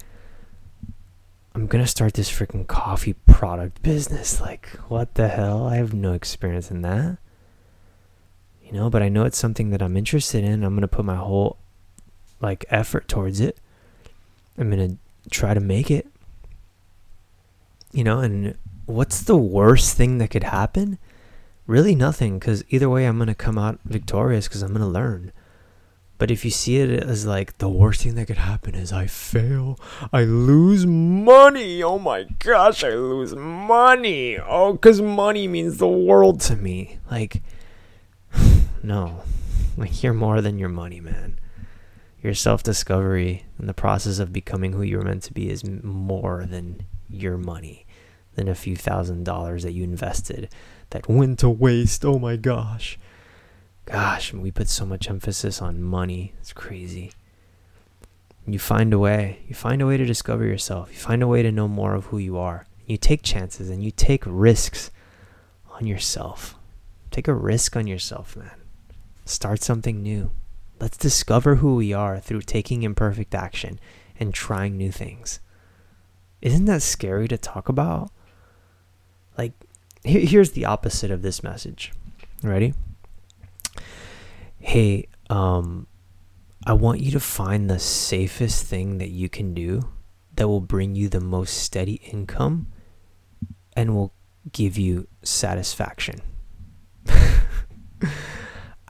I'm 1.53 1.65
gonna 1.65 1.87
start 1.87 2.15
this 2.15 2.29
freaking 2.29 2.67
coffee 2.67 3.13
product 3.13 3.81
business. 3.83 4.41
Like, 4.41 4.67
what 4.89 5.15
the 5.15 5.29
hell? 5.29 5.65
I 5.65 5.77
have 5.77 5.93
no 5.93 6.11
experience 6.11 6.69
in 6.69 6.81
that. 6.81 7.19
You 8.61 8.73
know, 8.73 8.89
but 8.89 9.01
I 9.01 9.07
know 9.07 9.23
it's 9.23 9.37
something 9.37 9.69
that 9.69 9.81
I'm 9.81 9.95
interested 9.95 10.43
in. 10.43 10.65
I'm 10.65 10.75
gonna 10.75 10.89
put 10.89 11.05
my 11.05 11.15
whole 11.15 11.55
like 12.41 12.65
effort 12.69 13.07
towards 13.07 13.39
it. 13.39 13.61
I'm 14.57 14.69
gonna 14.69 14.97
try 15.29 15.53
to 15.53 15.59
make 15.59 15.91
it. 15.91 16.07
You 17.91 18.03
know, 18.03 18.19
and 18.19 18.57
what's 18.85 19.21
the 19.21 19.37
worst 19.37 19.95
thing 19.95 20.17
that 20.19 20.29
could 20.29 20.43
happen? 20.43 20.97
Really 21.67 21.95
nothing, 21.95 22.39
because 22.39 22.63
either 22.69 22.89
way, 22.89 23.05
I'm 23.05 23.17
gonna 23.17 23.35
come 23.35 23.57
out 23.57 23.79
victorious 23.85 24.47
because 24.47 24.61
I'm 24.61 24.73
gonna 24.73 24.87
learn. 24.87 25.31
But 26.17 26.31
if 26.31 26.45
you 26.45 26.51
see 26.51 26.77
it 26.77 26.89
as 27.03 27.25
like 27.25 27.57
the 27.57 27.67
worst 27.67 28.03
thing 28.03 28.15
that 28.15 28.27
could 28.27 28.37
happen 28.37 28.73
is 28.73 28.93
I 28.93 29.05
fail, 29.05 29.77
I 30.13 30.23
lose 30.23 30.85
money. 30.85 31.83
Oh 31.83 31.99
my 31.99 32.23
gosh, 32.39 32.83
I 32.85 32.91
lose 32.91 33.35
money. 33.35 34.37
Oh, 34.39 34.73
because 34.73 35.01
money 35.01 35.47
means 35.47 35.77
the 35.77 35.87
world 35.87 36.39
to 36.41 36.55
me. 36.55 36.99
Like, 37.11 37.41
no, 38.83 39.23
like 39.75 40.03
you're 40.03 40.13
more 40.13 40.39
than 40.39 40.57
your 40.57 40.69
money, 40.69 41.01
man. 41.01 41.37
Your 42.25 42.33
self 42.33 42.63
discovery 42.63 43.45
and 43.59 43.69
the 43.69 43.73
process 43.73 44.19
of 44.19 44.33
becoming 44.33 44.73
who 44.73 44.81
you're 44.81 45.03
meant 45.03 45.23
to 45.23 45.33
be 45.33 45.49
is 45.49 45.63
more 45.63 46.45
than 46.49 46.85
your 47.07 47.37
money, 47.37 47.85
than 48.35 48.47
a 48.47 48.55
few 48.55 48.75
thousand 48.75 49.23
dollars 49.23 49.63
that 49.63 49.73
you 49.73 49.83
invested 49.83 50.49
that 50.89 51.07
went 51.07 51.39
to 51.39 51.49
waste. 51.49 52.03
Oh 52.03 52.19
my 52.19 52.35
gosh 52.35 52.97
gosh, 53.85 54.33
we 54.33 54.51
put 54.51 54.67
so 54.67 54.85
much 54.85 55.09
emphasis 55.09 55.61
on 55.61 55.81
money. 55.81 56.33
It's 56.39 56.53
crazy. 56.53 57.11
You 58.47 58.59
find 58.59 58.93
a 58.93 58.99
way. 58.99 59.39
You 59.47 59.55
find 59.55 59.81
a 59.81 59.87
way 59.87 59.97
to 59.97 60.05
discover 60.05 60.43
yourself. 60.45 60.91
You 60.91 60.97
find 60.97 61.23
a 61.23 61.27
way 61.27 61.41
to 61.43 61.51
know 61.51 61.67
more 61.67 61.95
of 61.95 62.05
who 62.05 62.17
you 62.17 62.37
are. 62.37 62.65
You 62.85 62.97
take 62.97 63.23
chances 63.23 63.69
and 63.69 63.83
you 63.83 63.91
take 63.91 64.23
risks 64.25 64.91
on 65.71 65.87
yourself. 65.87 66.55
Take 67.09 67.27
a 67.27 67.33
risk 67.33 67.75
on 67.75 67.87
yourself, 67.87 68.35
man. 68.35 68.61
Start 69.25 69.63
something 69.63 70.01
new. 70.01 70.31
Let's 70.79 70.97
discover 70.97 71.55
who 71.55 71.75
we 71.75 71.93
are 71.93 72.19
through 72.19 72.41
taking 72.41 72.83
imperfect 72.83 73.33
action 73.33 73.79
and 74.19 74.33
trying 74.33 74.77
new 74.77 74.91
things. 74.91 75.39
Isn't 76.41 76.65
that 76.65 76.81
scary 76.81 77.27
to 77.27 77.37
talk 77.37 77.69
about? 77.69 78.11
Like, 79.37 79.53
here's 80.03 80.51
the 80.51 80.65
opposite 80.65 81.11
of 81.11 81.21
this 81.21 81.43
message. 81.43 81.93
Ready? 82.43 82.73
hey, 84.65 85.07
um, 85.29 85.85
I 86.65 86.73
want 86.73 86.99
you 86.99 87.11
to 87.11 87.19
find 87.19 87.69
the 87.69 87.77
safest 87.77 88.65
thing 88.65 88.97
that 88.97 89.09
you 89.09 89.29
can 89.29 89.53
do 89.53 89.89
that 90.35 90.47
will 90.47 90.59
bring 90.59 90.95
you 90.95 91.07
the 91.07 91.21
most 91.21 91.57
steady 91.57 92.01
income 92.11 92.67
and 93.73 93.95
will 93.95 94.11
give 94.51 94.75
you 94.75 95.07
satisfaction. 95.21 96.19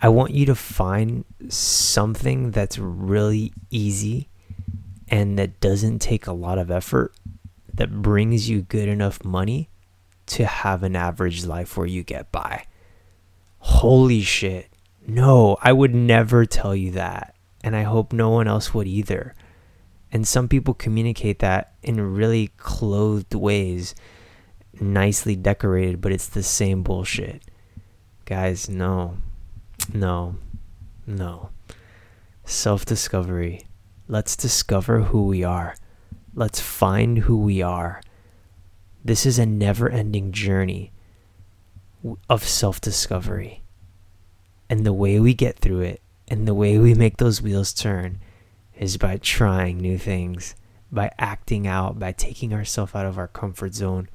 I 0.06 0.10
want 0.10 0.36
you 0.36 0.46
to 0.46 0.54
find 0.54 1.26
something 1.50 2.52
that's 2.52 2.78
really 2.78 3.52
easy 3.72 4.30
and 5.08 5.40
that 5.40 5.60
doesn't 5.60 5.98
take 5.98 6.28
a 6.28 6.32
lot 6.32 6.60
of 6.60 6.70
effort 6.70 7.16
that 7.74 8.04
brings 8.04 8.48
you 8.48 8.62
good 8.62 8.88
enough 8.88 9.26
money 9.26 9.68
to 10.28 10.46
have 10.46 10.84
an 10.84 10.96
average 10.96 11.44
life 11.44 11.76
where 11.76 11.88
you 11.88 12.04
get 12.04 12.32
by. 12.32 12.68
Holy 13.58 14.22
shit. 14.22 14.70
No, 15.08 15.58
I 15.64 15.74
would 15.74 15.96
never 15.96 16.46
tell 16.46 16.76
you 16.76 16.92
that. 16.92 17.36
And 17.64 17.76
I 17.76 17.82
hope 17.82 18.14
no 18.14 18.30
one 18.30 18.48
else 18.48 18.76
would 18.76 18.86
either. 18.86 19.34
And 20.12 20.28
some 20.28 20.48
people 20.48 20.76
communicate 20.76 21.40
that 21.40 21.74
in 21.82 22.14
really 22.14 22.52
clothed 22.58 23.34
ways, 23.34 23.96
nicely 24.80 25.36
decorated, 25.36 26.00
but 26.00 26.12
it's 26.12 26.28
the 26.28 26.44
same 26.44 26.84
bullshit. 26.84 27.42
Guys, 28.26 28.70
no, 28.70 29.18
no, 29.94 30.36
no. 31.06 31.50
Self 32.46 32.86
discovery. 32.86 33.68
Let's 34.08 34.36
discover 34.36 35.02
who 35.02 35.26
we 35.26 35.44
are. 35.44 35.76
Let's 36.34 36.60
find 36.60 37.20
who 37.20 37.38
we 37.38 37.62
are. 37.62 38.02
This 39.04 39.26
is 39.26 39.40
a 39.40 39.46
never 39.46 39.90
ending 39.90 40.32
journey 40.32 40.92
of 42.30 42.44
self 42.44 42.82
discovery. 42.82 43.64
And 44.70 44.86
the 44.86 44.94
way 44.94 45.20
we 45.20 45.34
get 45.34 45.60
through 45.60 45.82
it 45.82 46.02
and 46.28 46.48
the 46.48 46.54
way 46.54 46.78
we 46.78 46.94
make 46.94 47.18
those 47.18 47.42
wheels 47.42 47.74
turn 47.74 48.20
is 48.78 48.98
by 48.98 49.18
trying 49.18 49.78
new 49.78 49.98
things, 49.98 50.56
by 50.92 51.12
acting 51.18 51.68
out, 51.68 52.00
by 52.00 52.12
taking 52.12 52.54
ourselves 52.54 52.96
out 52.96 53.06
of 53.06 53.18
our 53.18 53.28
comfort 53.28 53.74
zone, 53.74 54.10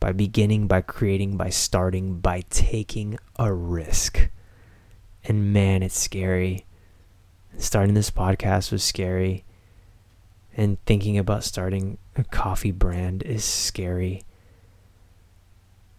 by 0.00 0.12
beginning, 0.12 0.66
by 0.66 0.80
creating, 0.80 1.36
by 1.36 1.50
starting, 1.50 2.18
by 2.18 2.42
taking 2.50 3.18
a 3.38 3.52
risk. 3.52 4.30
And 5.24 5.52
man, 5.52 5.82
it's 5.82 5.98
scary. 5.98 6.66
Starting 7.58 7.94
this 7.94 8.10
podcast 8.10 8.72
was 8.72 8.82
scary. 8.82 9.44
And 10.56 10.84
thinking 10.86 11.16
about 11.16 11.44
starting 11.44 11.98
a 12.16 12.24
coffee 12.24 12.72
brand 12.72 13.22
is 13.22 13.44
scary 13.44 14.24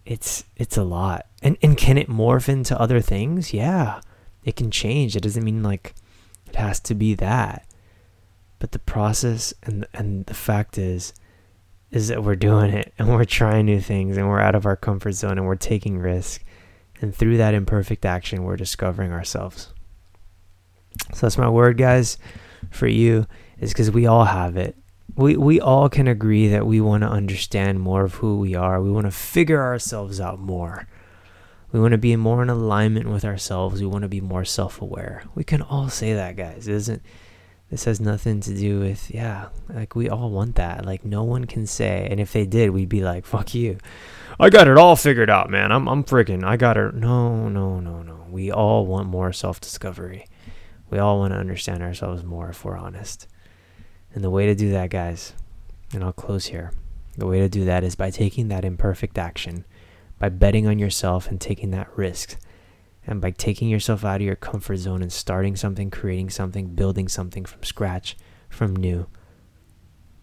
it's 0.04 0.44
it's 0.56 0.76
a 0.76 0.84
lot. 0.84 1.26
And 1.42 1.56
and 1.62 1.76
can 1.76 1.98
it 1.98 2.08
morph 2.08 2.48
into 2.48 2.78
other 2.80 3.00
things? 3.00 3.52
Yeah. 3.52 4.00
It 4.44 4.56
can 4.56 4.70
change. 4.70 5.14
It 5.14 5.22
doesn't 5.22 5.44
mean 5.44 5.62
like 5.62 5.94
it 6.48 6.56
has 6.56 6.80
to 6.80 6.94
be 6.94 7.14
that. 7.14 7.66
But 8.58 8.72
the 8.72 8.78
process 8.78 9.54
and 9.62 9.86
and 9.94 10.26
the 10.26 10.34
fact 10.34 10.78
is 10.78 11.14
is 11.92 12.08
that 12.08 12.24
we're 12.24 12.34
doing 12.34 12.72
it 12.72 12.92
and 12.98 13.08
we're 13.08 13.24
trying 13.24 13.66
new 13.66 13.80
things 13.80 14.16
and 14.16 14.28
we're 14.28 14.40
out 14.40 14.56
of 14.56 14.66
our 14.66 14.76
comfort 14.76 15.12
zone 15.12 15.38
and 15.38 15.46
we're 15.46 15.54
taking 15.54 15.98
risk. 15.98 16.42
And 17.00 17.14
through 17.14 17.36
that 17.36 17.54
imperfect 17.54 18.04
action, 18.04 18.42
we're 18.42 18.56
discovering 18.56 19.12
ourselves. 19.12 19.72
So 21.12 21.26
that's 21.26 21.38
my 21.38 21.48
word, 21.48 21.78
guys, 21.78 22.18
for 22.70 22.88
you, 22.88 23.26
is 23.58 23.72
because 23.72 23.90
we 23.90 24.06
all 24.06 24.24
have 24.24 24.56
it 24.56 24.76
we 25.16 25.36
we 25.36 25.60
all 25.60 25.88
can 25.88 26.08
agree 26.08 26.48
that 26.48 26.66
we 26.66 26.80
want 26.80 27.02
to 27.02 27.08
understand 27.08 27.80
more 27.80 28.04
of 28.04 28.14
who 28.14 28.38
we 28.38 28.54
are. 28.54 28.80
We 28.80 28.90
want 28.90 29.06
to 29.06 29.10
figure 29.10 29.62
ourselves 29.62 30.20
out 30.20 30.38
more. 30.38 30.88
We 31.70 31.80
want 31.80 31.92
to 31.92 31.98
be 31.98 32.14
more 32.16 32.42
in 32.42 32.50
alignment 32.50 33.08
with 33.08 33.24
ourselves. 33.24 33.80
We 33.80 33.86
want 33.86 34.02
to 34.02 34.08
be 34.08 34.20
more 34.20 34.44
self-aware. 34.44 35.24
We 35.34 35.44
can 35.44 35.62
all 35.62 35.88
say 35.88 36.12
that, 36.14 36.36
guys. 36.36 36.68
It 36.68 36.74
isn't 36.74 37.02
this 37.72 37.84
has 37.84 38.02
nothing 38.02 38.40
to 38.40 38.54
do 38.54 38.80
with 38.80 39.10
yeah, 39.10 39.48
like 39.72 39.96
we 39.96 40.10
all 40.10 40.28
want 40.28 40.56
that. 40.56 40.84
Like 40.84 41.06
no 41.06 41.22
one 41.24 41.46
can 41.46 41.66
say 41.66 42.06
and 42.10 42.20
if 42.20 42.30
they 42.34 42.44
did, 42.44 42.68
we'd 42.68 42.90
be 42.90 43.00
like, 43.00 43.24
"Fuck 43.24 43.54
you. 43.54 43.78
I 44.38 44.50
got 44.50 44.68
it 44.68 44.76
all 44.76 44.94
figured 44.94 45.30
out, 45.30 45.48
man. 45.48 45.72
I'm 45.72 45.88
I'm 45.88 46.04
freaking. 46.04 46.44
I 46.44 46.58
got 46.58 46.76
it." 46.76 46.94
No, 46.94 47.48
no, 47.48 47.80
no, 47.80 48.02
no. 48.02 48.26
We 48.28 48.52
all 48.52 48.84
want 48.84 49.08
more 49.08 49.32
self-discovery. 49.32 50.26
We 50.90 50.98
all 50.98 51.18
want 51.18 51.32
to 51.32 51.38
understand 51.38 51.82
ourselves 51.82 52.22
more 52.22 52.50
if 52.50 52.62
we're 52.62 52.76
honest. 52.76 53.26
And 54.14 54.22
the 54.22 54.28
way 54.28 54.44
to 54.44 54.54
do 54.54 54.70
that, 54.72 54.90
guys, 54.90 55.32
and 55.94 56.04
I'll 56.04 56.12
close 56.12 56.44
here, 56.44 56.72
the 57.16 57.26
way 57.26 57.40
to 57.40 57.48
do 57.48 57.64
that 57.64 57.84
is 57.84 57.94
by 57.94 58.10
taking 58.10 58.48
that 58.48 58.66
imperfect 58.66 59.16
action, 59.16 59.64
by 60.18 60.28
betting 60.28 60.66
on 60.66 60.78
yourself 60.78 61.26
and 61.26 61.40
taking 61.40 61.70
that 61.70 61.88
risk, 61.96 62.36
and 63.06 63.20
by 63.20 63.30
taking 63.30 63.68
yourself 63.68 64.04
out 64.04 64.20
of 64.20 64.26
your 64.26 64.36
comfort 64.36 64.76
zone 64.76 65.02
and 65.02 65.12
starting 65.12 65.56
something, 65.56 65.90
creating 65.90 66.30
something, 66.30 66.74
building 66.74 67.08
something 67.08 67.44
from 67.44 67.62
scratch, 67.62 68.16
from 68.48 68.76
new. 68.76 69.06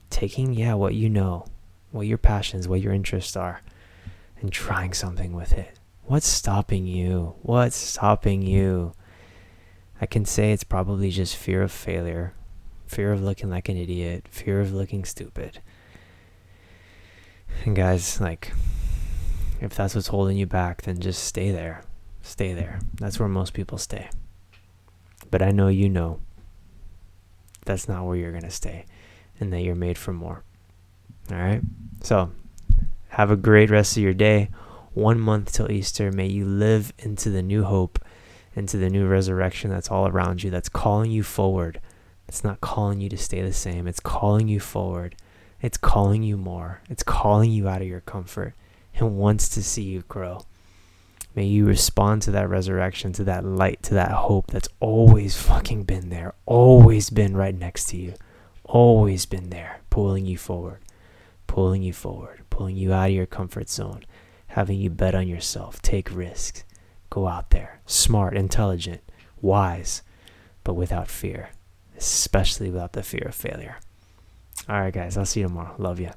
taking, 0.10 0.54
yeah, 0.54 0.74
what 0.74 0.96
you 0.96 1.10
know, 1.10 1.46
what 1.92 2.08
your 2.08 2.18
passions, 2.18 2.68
what 2.68 2.82
your 2.82 2.94
interests 2.94 3.36
are, 3.36 3.62
and 4.42 4.52
trying 4.52 4.94
something 4.94 5.34
with 5.34 5.54
it. 5.54 5.80
What's 6.04 6.28
stopping 6.28 6.88
you? 6.88 7.36
What's 7.42 7.76
stopping 7.76 8.42
you? 8.42 8.94
I 10.02 10.06
can 10.06 10.26
say 10.26 10.52
it's 10.52 10.64
probably 10.64 11.12
just 11.12 11.36
fear 11.36 11.62
of 11.62 11.72
failure, 11.72 12.34
fear 12.88 13.12
of 13.12 13.22
looking 13.22 13.50
like 13.50 13.70
an 13.70 13.78
idiot, 13.78 14.28
fear 14.30 14.60
of 14.62 14.74
looking 14.74 15.06
stupid. 15.06 15.62
And 17.66 17.76
guys, 17.76 18.22
like, 18.22 18.52
if 19.60 19.76
that's 19.76 19.94
what's 19.94 20.08
holding 20.08 20.38
you 20.38 20.46
back, 20.46 20.84
then 20.84 21.00
just 21.00 21.24
stay 21.24 21.52
there. 21.52 21.84
Stay 22.30 22.54
there. 22.54 22.80
That's 23.00 23.20
where 23.20 23.28
most 23.28 23.56
people 23.56 23.80
stay. 23.80 24.08
But 25.32 25.42
I 25.42 25.50
know 25.50 25.68
you 25.68 25.90
know 25.90 26.20
that's 27.66 27.90
not 27.90 28.06
where 28.06 28.16
you're 28.16 28.30
going 28.30 28.44
to 28.44 28.52
stay 28.52 28.86
and 29.40 29.52
that 29.52 29.62
you're 29.62 29.74
made 29.74 29.98
for 29.98 30.14
more. 30.14 30.44
All 31.32 31.38
right? 31.38 31.62
So, 32.04 32.32
have 33.10 33.32
a 33.32 33.36
great 33.36 33.72
rest 33.72 33.98
of 33.98 34.04
your 34.04 34.14
day. 34.14 34.52
One 34.94 35.20
month 35.20 35.54
till 35.54 35.72
Easter. 35.72 36.12
May 36.12 36.28
you 36.28 36.46
live 36.46 36.94
into 37.00 37.32
the 37.32 37.42
new 37.42 37.64
hope, 37.64 37.98
into 38.56 38.78
the 38.78 38.92
new 38.92 39.08
resurrection 39.08 39.72
that's 39.72 39.90
all 39.90 40.08
around 40.08 40.44
you, 40.44 40.52
that's 40.52 40.70
calling 40.70 41.10
you 41.10 41.24
forward. 41.24 41.82
It's 42.28 42.44
not 42.44 42.62
calling 42.62 43.02
you 43.02 43.10
to 43.10 43.18
stay 43.18 43.42
the 43.42 43.52
same, 43.52 43.88
it's 43.88 44.00
calling 44.00 44.48
you 44.48 44.60
forward. 44.60 45.16
It's 45.64 45.78
calling 45.78 46.22
you 46.22 46.38
more. 46.38 46.82
It's 46.92 47.02
calling 47.02 47.52
you 47.52 47.68
out 47.68 47.82
of 47.82 47.88
your 47.88 48.02
comfort 48.02 48.54
and 48.94 49.18
wants 49.18 49.50
to 49.50 49.64
see 49.64 49.82
you 49.82 50.04
grow. 50.08 50.44
May 51.36 51.46
you 51.46 51.66
respond 51.66 52.22
to 52.24 52.32
that 52.32 52.50
resurrection, 52.50 53.14
to 53.14 53.24
that 53.26 53.46
light, 53.46 53.84
to 53.84 53.94
that 53.94 54.12
hope 54.12 54.48
that's 54.48 54.68
always 54.80 55.40
fucking 55.40 55.84
been 55.84 56.10
there, 56.10 56.34
always 56.46 57.10
been 57.10 57.38
right 57.38 57.56
next 57.56 57.86
to 57.90 57.98
you, 57.98 58.14
always 58.64 59.26
been 59.26 59.50
there, 59.50 59.82
pulling 59.90 60.26
you 60.26 60.38
forward, 60.38 60.80
pulling 61.48 61.84
you 61.84 61.94
forward, 61.94 62.42
pulling 62.50 62.76
you 62.76 62.92
out 62.92 63.10
of 63.10 63.16
your 63.16 63.26
comfort 63.26 63.70
zone, 63.70 64.04
having 64.48 64.80
you 64.80 64.90
bet 64.90 65.16
on 65.16 65.28
yourself, 65.28 65.82
take 65.82 66.14
risks, 66.14 66.64
go 67.10 67.28
out 67.28 67.52
there, 67.52 67.80
smart, 67.86 68.36
intelligent, 68.36 69.02
wise, 69.42 70.02
but 70.64 70.74
without 70.74 71.08
fear, 71.08 71.52
especially 71.98 72.70
without 72.70 72.94
the 72.94 73.04
fear 73.04 73.28
of 73.28 73.36
failure. 73.36 73.78
All 74.68 74.80
right, 74.80 74.94
guys, 74.94 75.16
I'll 75.18 75.26
see 75.26 75.40
you 75.42 75.48
tomorrow. 75.48 75.76
Love 75.78 76.00
you. 76.00 76.12